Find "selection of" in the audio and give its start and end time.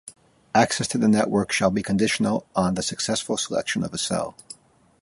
3.37-3.93